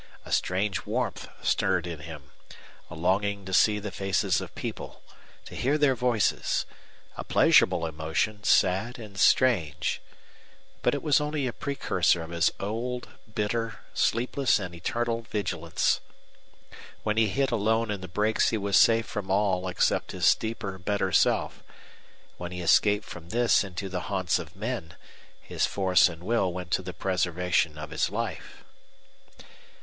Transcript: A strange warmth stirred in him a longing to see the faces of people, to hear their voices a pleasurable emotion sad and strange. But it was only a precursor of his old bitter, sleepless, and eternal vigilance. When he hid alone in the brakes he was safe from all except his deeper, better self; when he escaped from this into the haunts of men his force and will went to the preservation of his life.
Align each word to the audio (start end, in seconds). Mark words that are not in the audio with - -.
A 0.25 0.31
strange 0.31 0.83
warmth 0.87 1.27
stirred 1.43 1.85
in 1.85 1.99
him 1.99 2.31
a 2.89 2.95
longing 2.95 3.45
to 3.45 3.53
see 3.53 3.77
the 3.77 3.91
faces 3.91 4.41
of 4.41 4.55
people, 4.55 5.03
to 5.45 5.53
hear 5.55 5.77
their 5.77 5.93
voices 5.93 6.65
a 7.17 7.23
pleasurable 7.23 7.85
emotion 7.85 8.43
sad 8.43 8.97
and 8.97 9.19
strange. 9.19 10.01
But 10.81 10.95
it 10.95 11.03
was 11.03 11.21
only 11.21 11.45
a 11.45 11.53
precursor 11.53 12.23
of 12.23 12.31
his 12.31 12.49
old 12.59 13.09
bitter, 13.31 13.81
sleepless, 13.93 14.57
and 14.57 14.73
eternal 14.73 15.21
vigilance. 15.21 15.99
When 17.03 17.17
he 17.17 17.27
hid 17.27 17.51
alone 17.51 17.91
in 17.91 18.01
the 18.01 18.07
brakes 18.07 18.49
he 18.49 18.57
was 18.57 18.77
safe 18.77 19.05
from 19.05 19.29
all 19.29 19.67
except 19.67 20.13
his 20.13 20.33
deeper, 20.33 20.79
better 20.79 21.11
self; 21.11 21.61
when 22.37 22.51
he 22.51 22.61
escaped 22.61 23.05
from 23.05 23.29
this 23.29 23.63
into 23.63 23.87
the 23.87 23.99
haunts 24.09 24.39
of 24.39 24.55
men 24.55 24.95
his 25.39 25.67
force 25.67 26.09
and 26.09 26.23
will 26.23 26.51
went 26.51 26.71
to 26.71 26.81
the 26.81 26.91
preservation 26.91 27.77
of 27.77 27.91
his 27.91 28.09
life. 28.09 28.63